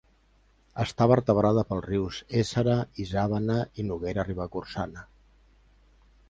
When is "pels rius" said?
1.71-2.21